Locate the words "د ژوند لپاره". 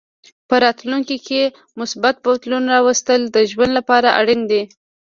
3.29-4.07